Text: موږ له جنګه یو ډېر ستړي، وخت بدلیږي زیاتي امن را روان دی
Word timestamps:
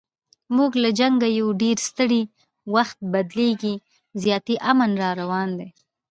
موږ 0.55 0.71
له 0.83 0.89
جنګه 0.99 1.27
یو 1.39 1.47
ډېر 1.61 1.77
ستړي، 1.89 2.21
وخت 2.75 2.97
بدلیږي 3.13 3.75
زیاتي 4.23 4.55
امن 4.71 4.91
را 5.01 5.09
روان 5.21 5.49
دی 5.59 5.69